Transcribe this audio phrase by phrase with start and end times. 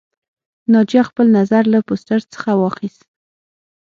[0.73, 3.01] ناجیه خپل نظر له پوسټر څخه واخیست